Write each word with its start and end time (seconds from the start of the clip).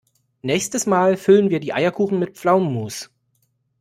Nächstes 0.41 0.87
Mal 0.87 1.15
füllen 1.15 1.51
wir 1.51 1.59
die 1.59 1.75
Eierkuchen 1.75 2.17
mit 2.17 2.35
Pflaumenmus. 2.35 3.11